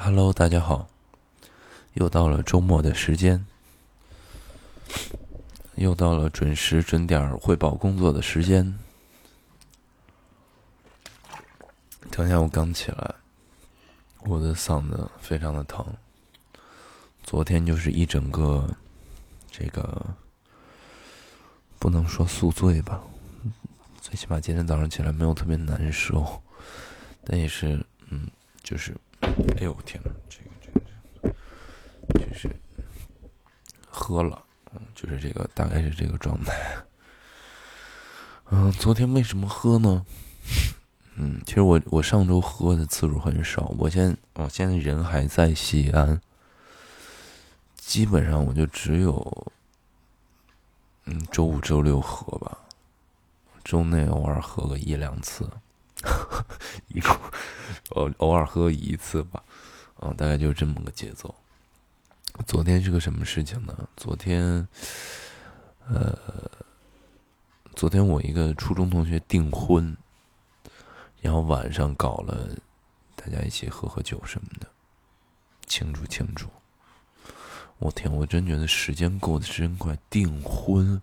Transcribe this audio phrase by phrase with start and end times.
[0.00, 0.88] Hello，大家好，
[1.94, 3.44] 又到了周末的时间，
[5.74, 8.78] 又到了准时准点汇报工作的时间。
[12.12, 13.14] 等一下我刚起来，
[14.20, 15.84] 我的嗓子非常的疼。
[17.24, 18.72] 昨天就是一整个，
[19.50, 20.06] 这个
[21.80, 23.02] 不能说宿醉吧，
[24.00, 26.40] 最起码今天早上起来没有特别难受，
[27.24, 28.30] 但也是，嗯，
[28.62, 28.96] 就是。
[29.58, 30.80] 哎呦天呐，这个这个
[31.22, 32.48] 这个，就是
[33.88, 36.52] 喝了，嗯，就是这个大概是这个状态。
[38.50, 40.06] 嗯，昨天为什么喝呢？
[41.16, 46.20] 嗯，其实我我上周喝的次数很少，我现我现在人还在西安，
[47.76, 49.52] 基本上我就只有，
[51.06, 52.58] 嗯，周五周六喝吧，
[53.64, 55.50] 周内偶尔喝个一两次。
[56.98, 57.16] 一共
[57.90, 59.40] 偶偶尔喝一次吧，
[60.00, 61.32] 嗯，大概就是这么个节奏。
[62.44, 63.88] 昨天是个什么事情呢？
[63.96, 64.66] 昨天，
[65.86, 66.18] 呃，
[67.76, 69.96] 昨天我一个初中同学订婚，
[71.20, 72.48] 然后晚上搞了
[73.14, 74.66] 大家一起喝喝酒什么的，
[75.68, 76.48] 庆祝庆祝。
[77.78, 81.00] 我天，我真觉得时间过得真快，订婚。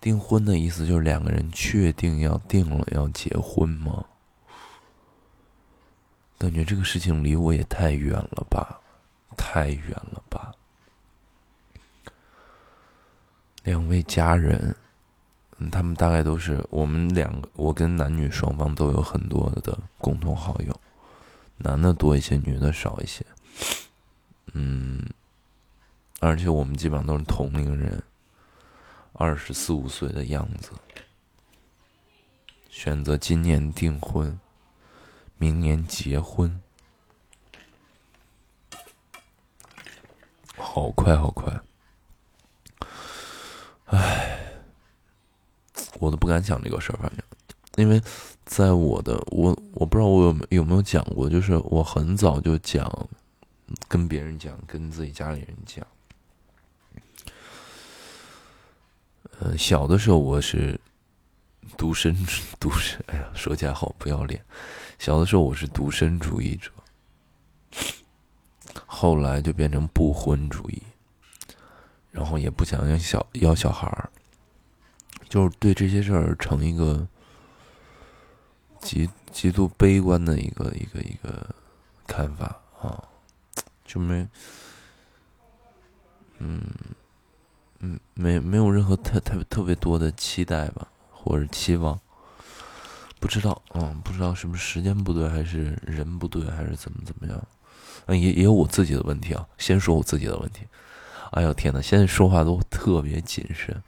[0.00, 4.04] 订婚的意思就是两个人确定要定了要结婚吗？
[6.40, 8.80] 感觉这个事情离我也太远了吧，
[9.36, 10.50] 太远了吧。
[13.62, 14.74] 两位家人，
[15.58, 20.74] 嗯，他们大概都是我们两个，我跟男女双方都有很多的共同好友，
[21.58, 23.22] 男的多一些，女的少一些。
[24.54, 25.06] 嗯，
[26.20, 28.02] 而且我们基本上都是同龄人。
[29.12, 30.70] 二十四五岁的样子，
[32.70, 34.40] 选择今年订婚，
[35.40, 36.60] 明年结婚，
[40.54, 41.58] 好快好快！
[43.86, 44.38] 唉，
[45.98, 47.24] 我都不敢想这个事儿，反正，
[47.76, 48.02] 因为
[48.44, 53.08] 在我的我我不知道我有有没有讲过，就是我很早就讲，
[53.88, 55.86] 跟别人讲，跟自己家里人讲。
[59.38, 60.78] 呃，小的时候我是
[61.78, 62.14] 独身，
[62.60, 64.44] 独身，哎呀，说起来好不要脸。
[65.00, 66.70] 小的时候我是独身主义者，
[68.84, 70.82] 后来就变成不婚主义，
[72.10, 74.10] 然后也不想要小要小孩儿，
[75.26, 77.08] 就是对这些事儿成一个
[78.82, 81.48] 极极度悲观的一个一个一个
[82.06, 83.02] 看法啊，
[83.86, 84.28] 就没，
[86.40, 86.62] 嗯。
[87.82, 91.98] 嗯，没没有任何特特特别多的期待吧，或者期望，
[93.20, 97.40] 不知道，嗯，不知道是不是时间不对，还是人不对，还是怎么怎么样，
[98.06, 99.46] 嗯，也也有我自己的问题啊。
[99.58, 100.66] 先说我自己的问题，
[101.32, 103.80] 哎呦天呐，现在说话都特别谨慎。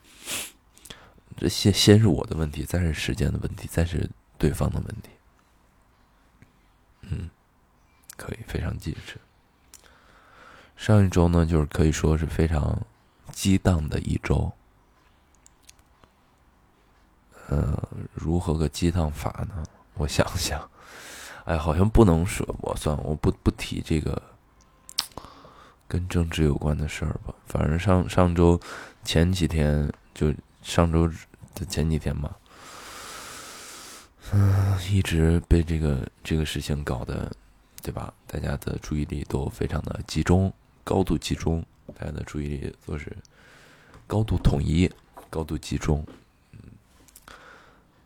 [1.37, 5.11] 这先先是我的问题，再是时间的问题，再是对方的问题。
[7.03, 7.31] 嗯，
[8.17, 9.19] 可以非常谨慎。
[10.77, 12.81] 上一周呢，就是可以说是非常。
[13.33, 14.53] 激荡的一周，
[17.53, 17.79] 呃，
[18.15, 19.63] 如何个激荡法呢？
[19.95, 20.67] 我想想，
[21.45, 24.21] 哎，好像不能说，我算我不不提这个
[25.87, 27.35] 跟政治有关的事儿吧。
[27.47, 28.59] 反正上上周
[29.05, 30.33] 前几天，就
[30.63, 31.07] 上周
[31.55, 32.35] 的前几天吧，
[34.33, 37.31] 嗯，一直被这个这个事情搞得，
[37.83, 38.15] 对吧？
[38.27, 40.51] 大家的注意力都非常的集中，
[40.83, 41.63] 高度集中。
[41.95, 43.15] 大家的注意力都是
[44.07, 44.91] 高度统一、
[45.29, 46.03] 高度集中，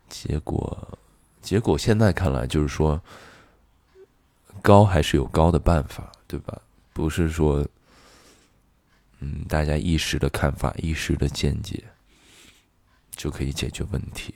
[0.09, 0.97] 结果，
[1.41, 3.01] 结果现在看来就是说，
[4.61, 6.61] 高还是有高的办法，对吧？
[6.93, 7.65] 不是说，
[9.19, 11.83] 嗯，大家一时的看法、一时的见解
[13.11, 14.33] 就可以解决问题，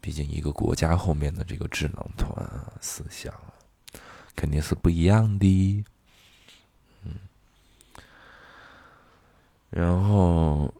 [0.00, 2.30] 毕竟一个国家后面的这个智囊团
[2.80, 3.32] 思想
[4.34, 5.84] 肯定是不一样的。
[7.04, 7.14] 嗯
[9.70, 10.72] 然后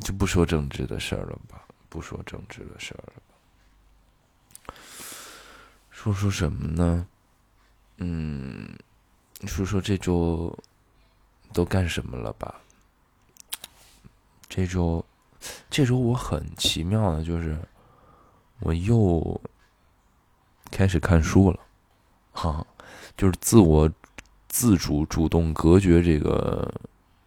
[0.00, 1.65] 就不说政治的事儿了吧，
[1.96, 4.74] 不说政治的事儿了，
[5.90, 7.08] 说说什么呢？
[7.96, 8.68] 嗯，
[9.46, 10.54] 说说这周
[11.54, 12.60] 都干什么了吧？
[14.46, 15.02] 这周，
[15.70, 17.58] 这周我很奇妙的，就是
[18.60, 19.40] 我又
[20.70, 21.58] 开始看书了，
[22.32, 22.66] 哈，
[23.16, 23.90] 就是自我
[24.48, 26.70] 自主主动隔绝这个。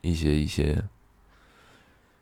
[0.01, 0.81] 一些一些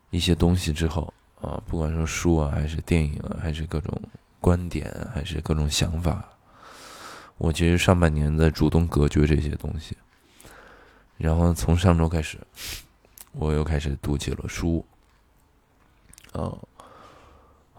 [0.10, 1.14] 一些东西之后
[1.48, 3.98] 啊，不管是书啊，还是电影啊，还是各种
[4.42, 6.28] 观点，还是各种想法，
[7.38, 9.96] 我其实上半年在主动隔绝这些东西，
[11.16, 12.38] 然后从上周开始，
[13.32, 14.86] 我又开始读起了书。
[16.34, 16.52] 啊，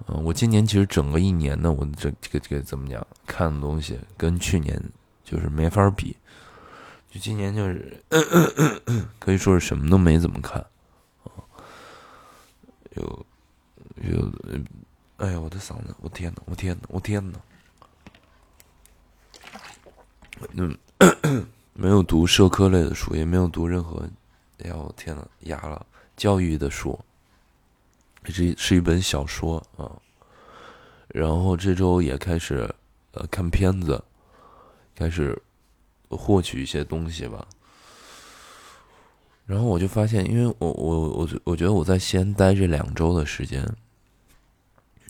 [0.06, 4.82] 嗯，我今年其实整个一年呢，我这这个这个怎么讲，看的东西跟去年
[5.22, 6.16] 就是没法比。
[7.10, 8.02] 就今年就是
[9.18, 10.60] 可以说是什么都没怎么看，
[11.24, 11.44] 啊，
[12.96, 13.26] 有
[14.02, 14.32] 有，
[15.16, 17.40] 哎呀，我的嗓子，我天呐，我天呐，我天呐！
[20.52, 20.76] 嗯，
[21.74, 24.08] 没有读社科类的书，也没有读任何，
[24.58, 25.84] 哎呀，我天呐，哑了，
[26.16, 26.98] 教育的书，
[28.24, 29.90] 这是一本小说啊。
[31.08, 32.72] 然后这周也开始
[33.12, 34.02] 呃看片子，
[34.94, 35.40] 开始。
[36.10, 37.46] 获取一些东西吧，
[39.44, 43.62] 然后我就发现，因为我我我我觉得我在西安待这两周的时间，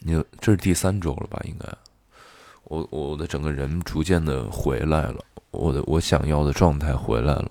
[0.01, 1.41] 你这是第三周了吧？
[1.45, 1.67] 应该，
[2.65, 7.51] 我我的整个人逐渐的回来了，我的我想要的状态回来了，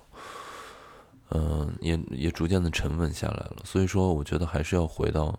[1.30, 3.56] 嗯，也也逐渐的沉稳下来了。
[3.64, 5.38] 所以说，我觉得还是要回到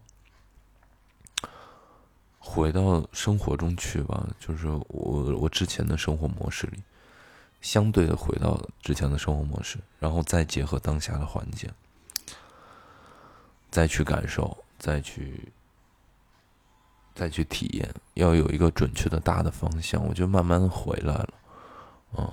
[2.37, 6.79] 回到生活中去吧，就是我我之前的生活模式里。
[7.61, 11.69] 相对的回到之前的生活模式，然后再结合当下的环境，
[13.69, 15.51] 再去感受，再去，
[17.19, 20.01] 再去体验，要有一个准确的大的方向。
[20.07, 21.33] 我就慢慢的回来了，
[22.17, 22.31] 嗯，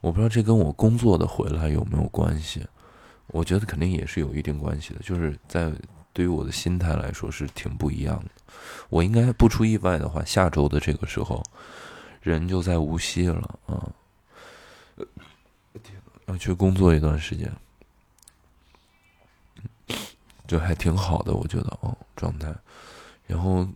[0.00, 2.64] 我不知道这跟我工作的回来有没有关系？
[3.26, 5.00] 我觉得肯定也是有一定关系的。
[5.00, 5.72] 就是在
[6.12, 8.30] 对于我的心态来说是挺不一样的。
[8.88, 11.42] 我应该不出意外的话，下周的这个时候，
[12.22, 13.90] 人就在无锡了，啊。
[16.26, 17.52] 要去工作一段时间，
[20.46, 22.54] 就还挺好的，我觉得哦，状态。
[23.26, 23.66] 然后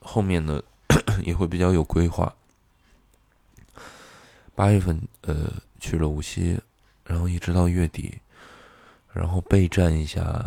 [0.00, 0.62] 后面呢
[1.24, 2.34] 也会比较有规划。
[4.54, 6.58] 八月份呃去了无锡，
[7.04, 8.18] 然后一直到月底，
[9.12, 10.44] 然后备战一下。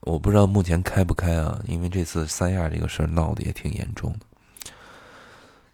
[0.00, 4.20] 我不知道目前开不开啊，因为这次三亚这个事儿闹得也挺严重的。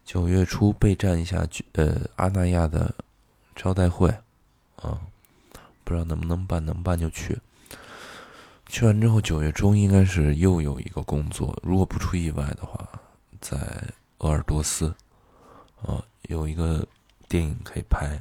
[0.04, 2.92] 九月初备战一下呃阿那亚的
[3.54, 4.08] 招待会。
[4.76, 5.00] 啊，
[5.84, 7.38] 不知道能不能办，能办就去。
[8.68, 12.88] 去完之后，九月中应该是又有一个工作，如果不出意外的话，
[13.40, 13.56] 在
[14.18, 14.94] 鄂尔多斯，
[15.82, 16.86] 啊，有一个
[17.28, 18.20] 电影可以拍。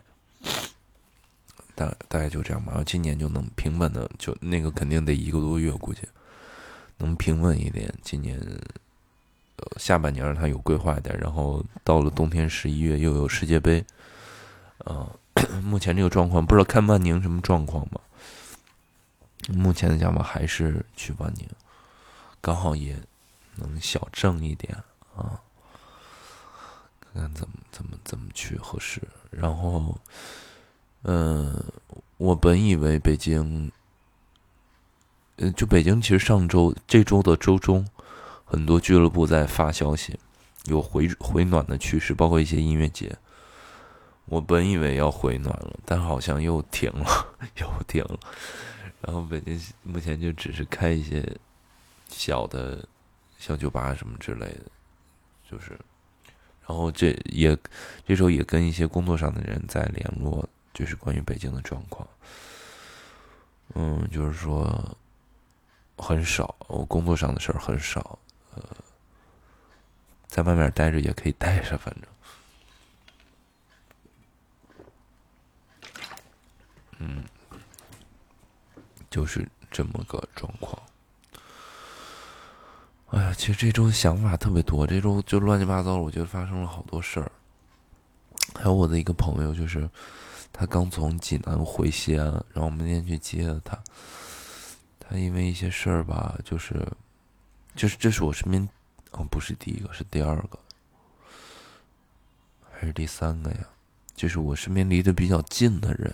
[1.74, 6.02] 大大概就这样吧，然后今年就能平稳的，就那个肯定得一个多月，估计
[6.98, 7.94] 能平稳一点。
[8.02, 8.40] 今年
[9.58, 13.84] 呃下半年让他有规划一点，然后到了冬天十一月又有世界杯，
[14.86, 15.10] 啊。
[15.62, 18.00] 目前这个状况不知道看曼宁什么状况吧？
[19.50, 21.48] 目前的想法还是去万宁，
[22.42, 22.96] 刚好也
[23.56, 24.76] 能小挣一点
[25.16, 25.40] 啊，
[27.14, 29.02] 看看怎么怎么怎么去合适。
[29.30, 29.96] 然后，
[31.04, 31.64] 嗯，
[32.18, 33.72] 我本以为北京，
[35.36, 37.88] 呃，就北京其实上周这周的周中，
[38.46, 40.20] 很多俱乐部在发消息，
[40.66, 43.16] 有回回暖的趋势，包括一些音乐节。
[44.26, 47.28] 我本以为要回暖了，但好像又停了，
[47.62, 48.20] 又停了。
[49.06, 51.24] 然后北京目前就只是开一些
[52.08, 52.84] 小的
[53.38, 54.72] 小酒吧什么之类的，
[55.50, 55.78] 就是。
[56.68, 57.56] 然后这也
[58.08, 62.08] 这时候也跟一些工作上的人在联络，就是关于北京的状况。
[63.76, 64.98] 嗯，就是说
[65.96, 68.18] 很少，我工作上的事儿很少。
[68.56, 68.64] 呃，
[70.26, 72.04] 在外面待着也可以待着，反正。
[76.98, 77.24] 嗯，
[79.16, 80.78] 就是这么个状况。
[83.12, 87.32] 哎呀，其实这周想法特别多，这周就乱七八糟，我觉得发生了好多事儿。
[88.54, 89.90] 还有我的一个朋友，就是
[90.52, 93.82] 他刚从济南回西安，然后我们那天去接他。
[95.00, 96.86] 他因为一些事儿吧，就是，
[97.74, 98.68] 就是这是我身边，
[99.12, 100.60] 哦，不是第一个，是第二个，
[102.70, 103.60] 还是第三个呀？
[104.14, 106.14] 就是我身边离得比较近的人。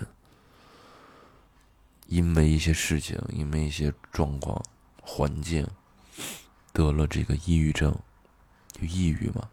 [2.12, 4.62] 因为一些事情，因为一些状况、
[5.01, 5.65] 环境，
[6.74, 7.98] 得了这个抑郁症，
[8.74, 9.48] 就抑郁嘛，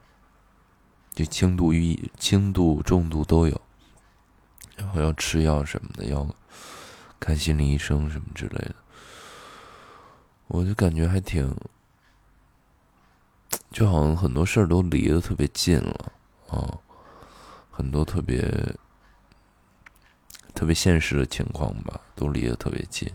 [1.15, 3.61] 就轻度抑、轻度、重度都有，
[4.77, 6.29] 然后要吃药什么的，要
[7.21, 8.75] 看心理医生什么之类的，
[10.49, 11.57] 我就感觉还挺，
[13.71, 16.12] 就好像很多事儿都离得特别近了
[16.49, 16.77] 啊，
[17.71, 18.45] 很多特别。
[20.59, 23.09] 特别现实的情况吧，都离得特别近，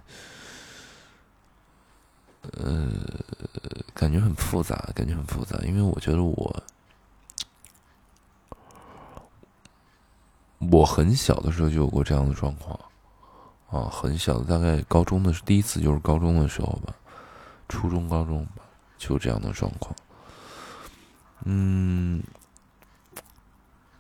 [2.54, 2.90] 呃，
[3.94, 5.60] 感觉很复杂，感觉很复杂。
[5.66, 6.64] 因为我觉得我，
[10.72, 12.80] 我很小的时候就有过这样的状况，
[13.70, 16.96] 啊，很小，大概高中的第一次就是高中的时候吧，
[17.68, 18.64] 初中、高中吧，
[18.98, 19.94] 就这样的状况。
[21.44, 22.24] 嗯，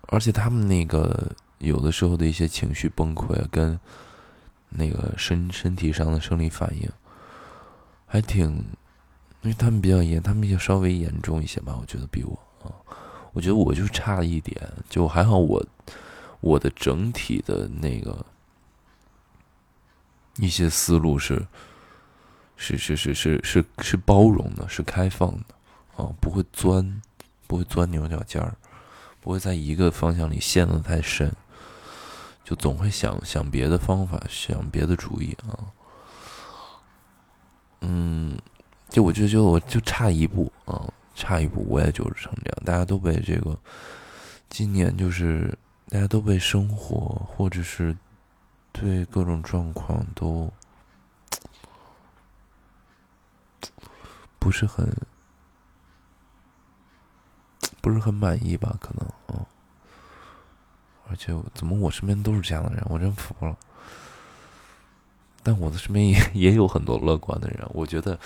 [0.04, 1.30] 而且他们那个
[1.64, 3.80] 有的时候的一些情绪崩溃，跟
[4.70, 6.90] 那个身身体上的生理反应，
[8.06, 8.48] 还挺，
[9.42, 12.70] 因为他们比较严，他们就稍微严重一些吧，我觉得比我啊，
[13.32, 14.56] 我觉得我就差了一点，
[14.90, 15.66] 就还好我
[16.42, 18.26] 我的整体的那个
[20.38, 21.48] 一些思路是
[22.56, 27.02] 是是是是是是包容的，是开放的啊，不会钻。
[27.46, 28.56] 不会钻牛角尖儿，
[29.20, 31.32] 不会在一个方向里陷得太深，
[32.44, 35.72] 就总会想想别的方法，想别的主意啊。
[37.82, 38.38] 嗯，
[38.90, 42.62] 就我就觉得我就差一步啊，差一步我也就是成这样。
[42.66, 43.58] 大家都被这个，
[44.50, 45.58] 今年就是
[45.90, 47.96] 大家都被生活或者是
[48.72, 50.52] 对各种状况都
[54.40, 54.94] 不是很。
[57.82, 58.78] 不是很满意吧？
[58.80, 59.46] 可能，嗯，
[61.10, 63.58] 而且怎么我身边都是这样的人，我真服了。
[65.44, 67.68] 但我的身边也 也有很多乐观的人。
[67.74, 68.18] 我觉得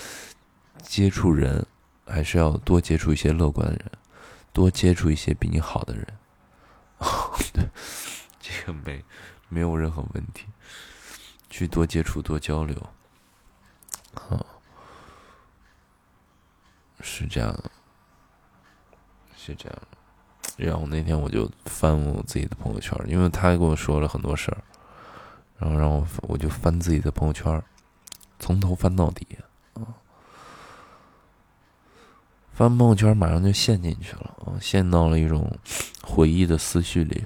[0.82, 1.66] 接触人
[2.06, 3.90] 还是要多接触一些乐观的人，
[4.52, 6.06] 多接触一些比你好的人。
[8.40, 9.04] 这个没
[9.48, 10.46] 没有任何问题。
[11.50, 12.76] 去多接触，多交流。
[14.14, 14.44] 啊，
[17.00, 17.58] 是这样。
[19.36, 19.78] 是这样，
[20.58, 24.58] 然后那天我就翻我自己的朋友圈，因为他跟我说了很多事儿，
[25.56, 27.62] 然后让我我就翻自己的朋友圈，
[28.40, 29.24] 从头翻到底
[29.74, 29.86] 啊，
[32.52, 35.56] 翻朋友圈马上就陷进去了啊，陷到了一种
[36.02, 37.24] 回忆的思绪里，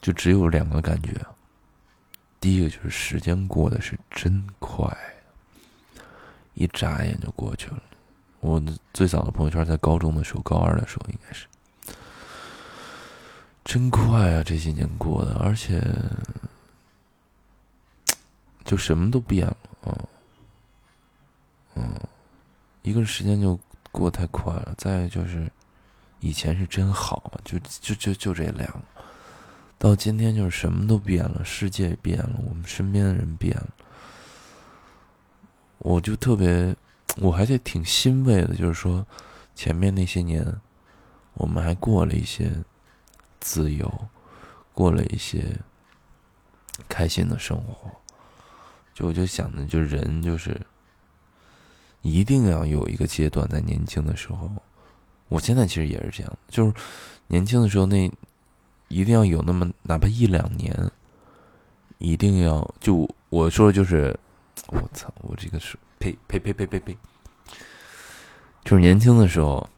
[0.00, 1.12] 就只有两个感觉，
[2.40, 4.96] 第一个就是时间过得是真快，
[6.54, 7.82] 一眨眼就过去了。
[8.40, 8.60] 我
[8.94, 11.46] 最早的朋友圈在高中的时候，高二的时候应该是，
[13.62, 14.42] 真快啊！
[14.42, 15.78] 这些年过的，而且
[18.64, 19.92] 就什么都变了啊，
[21.74, 21.94] 嗯，
[22.80, 23.60] 一个时间就
[23.92, 25.52] 过太快了，再就是
[26.20, 28.82] 以前是真好，就就就就这两，
[29.76, 33.68] 到今天就是什么都变了，世界变了，我们身边的人变了，
[35.76, 36.74] 我就特别。
[37.18, 39.06] 我还是挺欣慰的，就是说，
[39.54, 40.46] 前面那些年，
[41.34, 42.50] 我们还过了一些
[43.40, 43.92] 自由，
[44.72, 45.58] 过了一些
[46.88, 47.90] 开心的生活。
[48.94, 50.60] 就我就想着，就人就是
[52.02, 54.50] 一定要有一个阶段，在年轻的时候，
[55.28, 56.72] 我现在其实也是这样，就是
[57.26, 58.10] 年轻的时候那
[58.88, 60.74] 一定要有那么哪怕一两年，
[61.98, 64.18] 一定要就我说就是，
[64.70, 65.78] 我操，我这个是。
[65.98, 66.96] 呸呸呸呸呸呸！
[68.64, 69.68] 就是年轻的时候，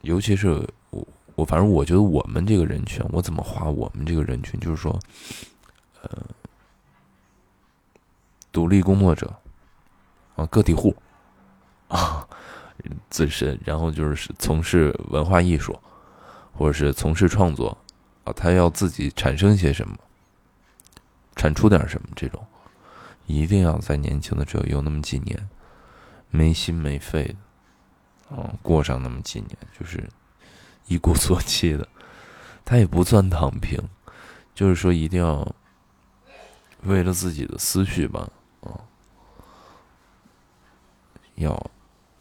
[0.00, 4.58] 尤其是我我反正我觉得我们这个人群，我怎么划我们这个人群？
[4.58, 4.98] 就是说，
[6.02, 6.26] 呃，
[8.50, 9.32] 独立工作者
[10.34, 10.92] 啊，个体户
[11.86, 12.26] 啊，
[13.08, 15.78] 自身，然后就是从事文化艺术，
[16.52, 17.78] 或者是从事创作
[18.24, 19.96] 啊，他要自己产生些什么，
[21.36, 22.44] 产出点什么，这种
[23.28, 25.48] 一定要在年轻的时候有那么几年。
[26.30, 27.36] 没心没肺的，
[28.36, 30.06] 哦，过上那么几年，就是
[30.86, 31.88] 一鼓作气的，
[32.66, 33.80] 他也不算躺平，
[34.54, 35.54] 就是说一定要
[36.82, 38.30] 为了自己的思绪吧，
[38.60, 38.78] 哦，
[41.36, 41.70] 要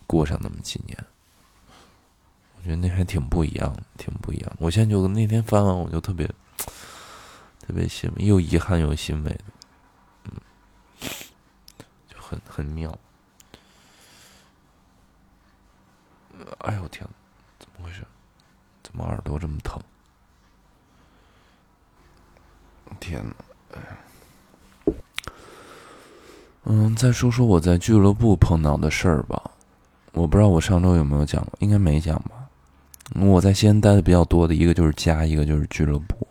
[0.08, 0.98] 过上那么几年，
[2.56, 4.50] 我觉得那还挺不一样，挺不一样。
[4.60, 6.26] 我现在就那天翻完，我就特别
[7.60, 9.44] 特别欣慰，又遗憾又欣慰的，
[12.28, 12.98] 很很妙。
[16.60, 17.08] 哎呦天，
[17.58, 18.04] 怎么回事？
[18.84, 19.82] 怎么耳朵这么疼？
[23.00, 23.36] 天哪！
[23.74, 24.94] 哎，
[26.64, 29.52] 嗯，再说说我在俱乐部碰到的事儿吧。
[30.14, 32.50] 我不知道我上周有没有讲，应该没讲吧。
[33.16, 36.28] 我在西安待的比较多的一个就是家，一个就是俱乐部。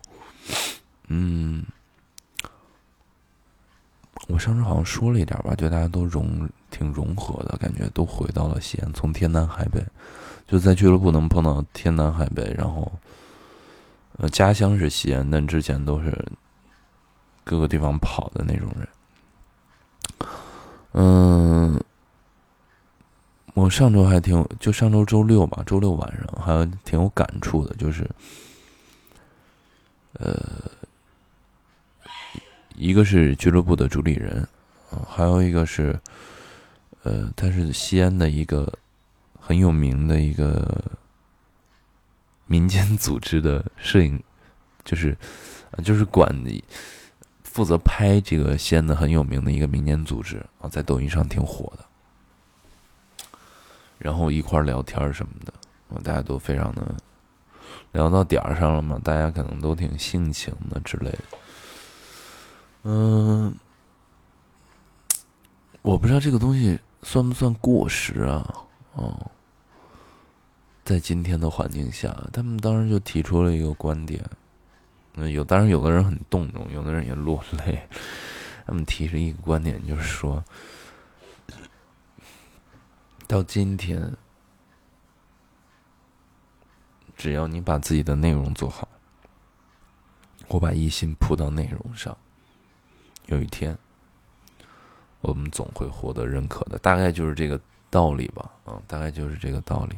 [1.07, 1.65] 嗯，
[4.27, 6.49] 我上周好像说了一点吧，就大家都融。
[6.69, 9.81] 挺融合的感觉，都回到了西安，从天南海北，
[10.45, 12.91] 就在俱乐部能碰到天南海北，然后，
[14.17, 16.13] 呃，家乡是西安，但之前都是
[17.45, 18.87] 各个地方跑的那种人。
[20.91, 21.81] 嗯，
[23.53, 28.05] 我上周还挺，就上周周六吧，周六晚上还挺有感触的，就是，
[30.19, 30.37] 呃，
[32.77, 34.47] 一个是俱乐部的主理人，
[34.91, 35.99] 啊，还有一个是，
[37.01, 38.71] 呃，他是西安的一个
[39.39, 40.83] 很有名的一个
[42.45, 44.21] 民间组织的摄影，
[44.85, 45.17] 就是，
[45.83, 46.31] 就是管
[47.43, 51.83] 负责拍这个西安的很有名的一个民间组织啊，在抖音上挺火的。
[53.97, 55.51] 然后一块聊天什么的，
[56.03, 56.95] 大家都非常的
[57.93, 61.23] 聊到点儿上了嘛，大家可能都挺性情的之类的。
[62.83, 63.55] 嗯，
[65.81, 68.65] 我不知道这个东西算不算过时啊？
[68.93, 69.31] 哦，
[70.85, 74.23] 在今天的环境下，他们当时就提出了一个观点。
[75.15, 77.87] 嗯，有，当然有的人很动容，有的人也落泪。
[78.65, 80.43] 他们提出一个观点，就是说。
[83.27, 84.15] 到今天，
[87.17, 88.87] 只要你把自己的内容做好，
[90.47, 92.17] 我把一心扑到内容上，
[93.27, 93.77] 有一天，
[95.21, 96.77] 我们总会获得认可的。
[96.79, 99.95] 大概就是这个道理吧，嗯，大概就是这个道理。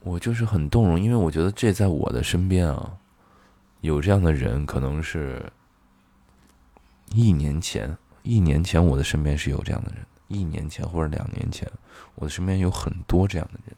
[0.00, 2.96] 我就是很动容，因为我觉得这在我的身边啊，
[3.80, 5.52] 有这样的人，可能是
[7.10, 10.06] 一年前，一年前我的身边是有这样的人。
[10.28, 11.70] 一年前或者两年前，
[12.16, 13.76] 我的身边有很多这样的人，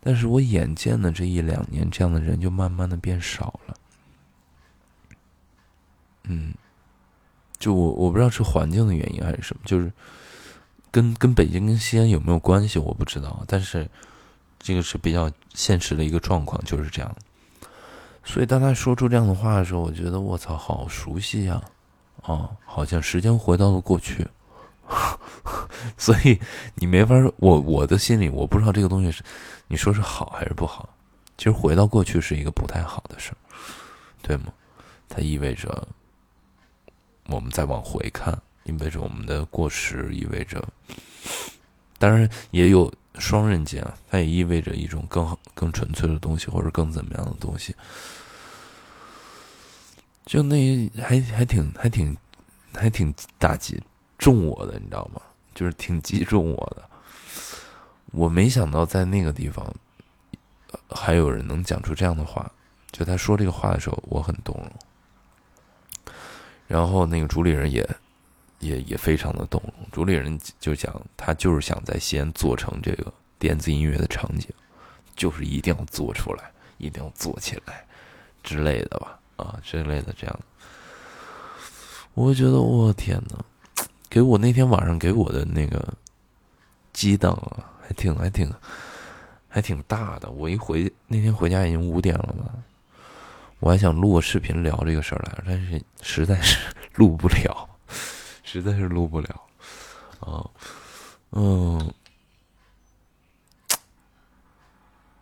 [0.00, 3.74] 但是我眼见的这一两年，这样的人就慢慢的变少了。
[6.28, 6.52] 嗯，
[7.58, 9.90] 就我我不知道是环境的原因还是什么，就是
[10.90, 13.44] 跟跟北京跟西安有没有关系，我不知道。
[13.46, 13.88] 但是
[14.58, 17.16] 这个是比较现实的一个状况，就是这样。
[18.24, 21.62] 所以当他说出这样的话的时候，我觉得我操，好熟悉呀！
[22.22, 24.26] 啊，好像时间回到了过去。
[25.96, 26.40] 所以
[26.74, 29.22] 你没法我我的心里我不知道这个东西是
[29.66, 30.88] 你说是好还是不好。
[31.36, 33.36] 其实回到过去是一个不太好的事儿，
[34.22, 34.52] 对吗？
[35.08, 35.86] 它意味着
[37.28, 40.62] 我们再往回看，意味着我们的过时，意味着
[41.98, 47.74] 当然也有双刃剑，它也意味着一种更好、更纯粹的东西，或者更怎么样的东西。
[50.24, 52.16] 就那还还挺还挺
[52.74, 53.82] 还挺打击。
[54.18, 55.20] 中我的，你知道吗？
[55.54, 56.82] 就是挺击中我的。
[58.12, 59.70] 我没想到在那个地方
[60.90, 62.50] 还有人能讲出这样的话。
[62.90, 64.72] 就他说这个话的时候，我很动容。
[66.66, 67.88] 然后那个主理人也
[68.60, 69.72] 也也非常的动容。
[69.92, 74.48] 主理人就讲，他就是想在西安做成这个电子音乐的场景，
[75.14, 77.84] 就是一定要做出来，一定要做起来
[78.42, 79.18] 之类的吧？
[79.36, 80.40] 啊，之类的这样。
[82.14, 83.38] 我觉得，我天呐，
[84.08, 85.92] 给我那天晚上给我的那个
[86.92, 88.50] 激荡啊，还挺还挺
[89.48, 90.30] 还挺大的。
[90.30, 92.50] 我一回那天回家已经五点了嘛，
[93.58, 96.58] 我还想录个视频聊这个事儿来，但是实在是
[96.94, 97.68] 录不了，
[98.44, 99.42] 实在是录不了
[100.20, 100.44] 啊。
[101.30, 101.92] 嗯，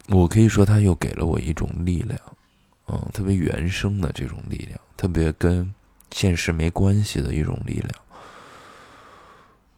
[0.09, 2.18] 我可以说他又给了我一种力量，
[2.88, 5.73] 嗯，特别原生的这种力量，特别跟
[6.11, 7.90] 现实没关系的一种力量。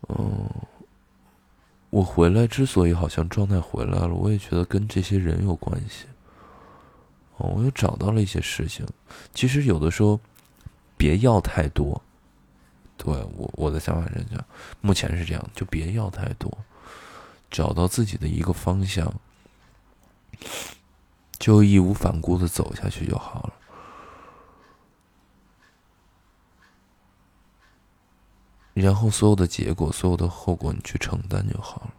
[0.08, 0.48] 嗯，
[1.90, 6.06] 我回来之所以好像状态回来了，我也觉得跟这些人有关系。
[7.36, 8.86] 哦，我又找到了一些事情。
[9.34, 10.18] 其实有的时候，
[10.96, 12.00] 别要太多。
[12.96, 14.44] 对我我的想法是这样，
[14.80, 16.50] 目前是这样，就别要太多，
[17.50, 19.12] 找到自己的一个方向，
[21.38, 23.52] 就义无反顾的走下去就好了。
[28.72, 31.94] 然后所有的结果，所有的后果，你去承担就好了。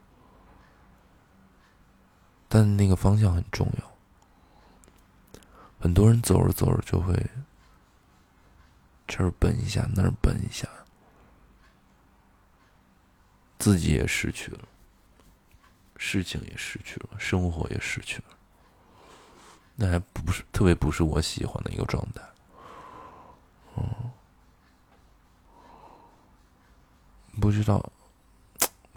[2.47, 3.97] 但那个方向很重要。
[5.80, 7.13] 很多人走着走着就会
[9.08, 10.68] 这儿奔一下，那儿奔一下，
[13.60, 14.60] 自己也失去了，
[15.98, 18.24] 事情也失去了，生活也失去了。
[19.76, 22.22] 那还不是特别不是我喜欢的一个状态。
[23.78, 24.12] 嗯。
[27.40, 27.92] 不知道，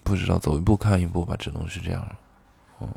[0.03, 2.17] 不知道，走一步看一步吧，只能是这样。
[2.79, 2.89] 哦，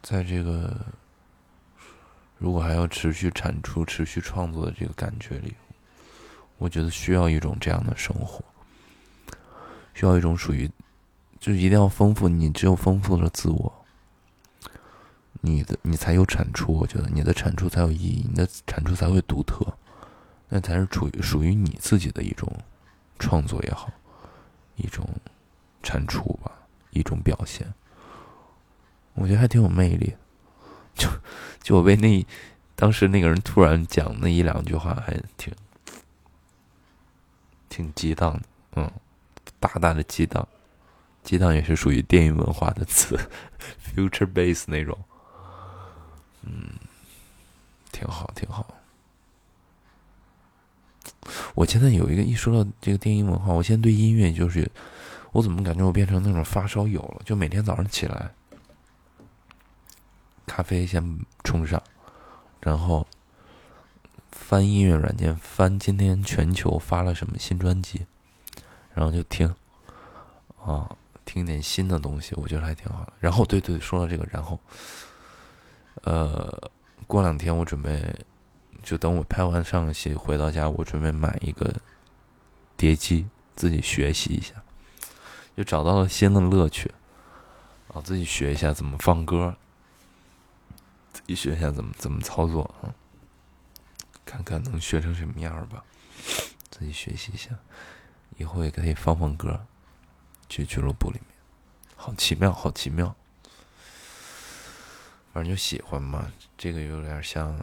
[0.00, 0.74] 在这个
[2.40, 5.54] 如果还要持续产出、持续创作的这个感觉里，
[6.58, 8.42] 我觉得需要一种这样的生活，
[9.94, 10.68] 需要一种属于，
[11.38, 12.28] 就是一定要丰富。
[12.28, 13.84] 你只有丰富了自我，
[15.42, 16.72] 你的你才有产出。
[16.72, 19.64] 我觉得你的产出才有意义，你的产出才会独特，
[20.48, 22.50] 那才是处于属于你自己的一种。
[23.22, 23.92] 创作也好，
[24.76, 25.06] 一种
[25.82, 26.50] 产出吧，
[26.88, 27.70] 一种表现，
[29.12, 30.16] 我觉得还挺有魅力。
[31.00, 31.08] 就
[31.64, 32.24] 就我被那
[32.76, 35.52] 当时那个人突然讲那一两句话，还挺
[37.70, 38.42] 挺激荡的，
[38.76, 38.90] 嗯，
[39.58, 40.46] 大大的激荡，
[41.22, 43.18] 激荡也是属于电影文化的词
[43.82, 44.98] ，future base 那种，
[46.42, 46.70] 嗯，
[47.90, 48.66] 挺好，挺好。
[51.54, 54.70] 我现在有一个一说到这个电影文化，我现在对音乐就是，
[55.32, 57.22] 我怎么感觉我变成那种发烧友了？
[57.24, 58.30] 就每天早上起来，
[60.50, 61.80] 咖啡先冲上，
[62.60, 63.06] 然后
[64.32, 68.04] 翻音乐软件，翻今天全球发了什么新专辑，
[68.92, 69.54] 然后就听，
[70.60, 70.90] 啊，
[71.24, 73.12] 听点新的东西，我觉得还挺好的。
[73.20, 74.58] 然后，对对，说到这个，然后，
[76.02, 76.70] 呃，
[77.06, 78.12] 过两天我准备。
[78.82, 81.70] 就等我拍完上个戏回到家，我准备买一个
[82.78, 84.54] 碟机，自己学习一下，
[85.54, 86.90] 就找到了新的乐趣。
[87.92, 89.54] 啊，自己学一下怎么放歌，
[91.12, 92.94] 自己学一下怎么怎么操作啊，
[94.24, 95.84] 看看能学成什么样吧。
[96.70, 97.50] 自己学习一下，
[98.36, 99.66] 以后也可以放放歌，
[100.48, 101.36] 去俱乐部里面，
[101.96, 103.14] 好奇妙，好奇妙。
[105.32, 107.58] 反正就喜欢嘛，这个有点像。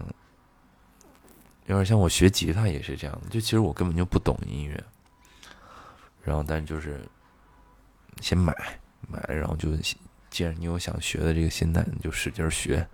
[1.66, 4.82] 有点像我学吉他也是这样的，就其实我根本就不懂音乐，
[6.24, 7.06] 然后但就是
[8.22, 8.56] 先买
[9.10, 9.76] 买，然后就
[10.30, 12.88] 既然你有想学的这个心态，你就使劲学，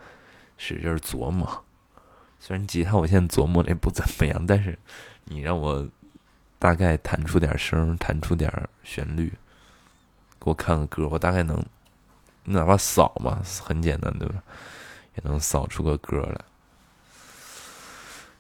[0.58, 1.64] 使劲琢磨。
[2.40, 4.78] 虽然吉他我现在琢磨的也不怎么样，但是
[5.26, 5.88] 你让我
[6.60, 8.52] 大概弹出点声，弹出点
[8.84, 9.30] 旋律，
[10.40, 11.58] 给我看个歌，我大概能
[12.44, 14.44] 你哪怕扫嘛，很简单对吧？
[15.16, 16.42] 也能扫出个歌来。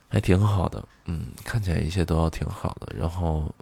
[0.09, 2.95] 还挺好的，嗯，看起来一切都要挺好的。
[2.95, 3.53] 然后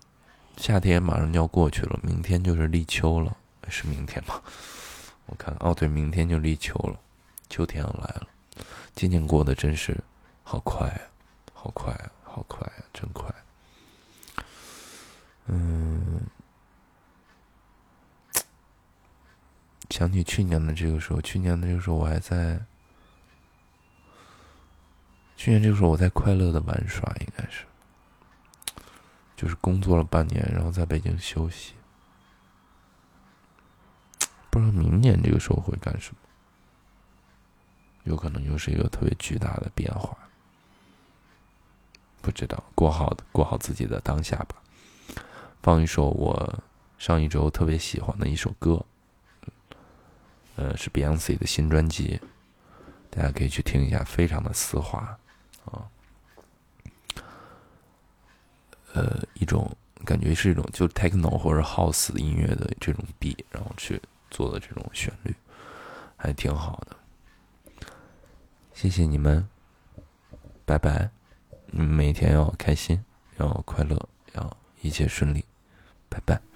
[0.57, 3.37] 夏天马上就要过去了，明天就是立秋了，
[3.69, 4.41] 是明天吗？
[5.27, 6.99] 我看，哦，对，明天就立秋了，
[7.47, 8.27] 秋天要来了。
[8.95, 9.97] 今年过得真是
[10.43, 11.01] 好快啊，
[11.53, 13.33] 好快啊，好快啊，真快。
[15.47, 16.21] 嗯，
[19.89, 22.59] 想起去年的这个时候，去年的这个时候我还在。
[25.37, 27.65] 去年这个时候我在快乐的玩耍，应该是，
[29.35, 31.73] 就是工作了半年，然后在北京休息，
[34.51, 36.17] 不知道明年这个时候会干什么，
[38.03, 40.17] 有可能又是一个特别巨大的变化，
[42.21, 44.55] 不知道，过好过好自己的当下吧。
[45.61, 46.63] 放一首我
[46.97, 48.83] 上一周特别喜欢的一首歌，
[50.55, 52.19] 呃，是 Beyonce 的新专辑，
[53.09, 55.17] 大家可以去听一下，非常的丝滑。
[55.65, 55.85] 啊，
[58.93, 65.35] 呃，一种感觉是一种就 techno 或者 house 音乐的这种 B，然后去做的这种旋律，
[66.17, 66.97] 还挺好的。
[68.73, 69.47] 谢谢你们，
[70.65, 71.09] 拜拜。
[71.67, 73.03] 你们每天要开心，
[73.37, 75.45] 要快乐，要一切顺利，
[76.09, 76.50] 拜拜。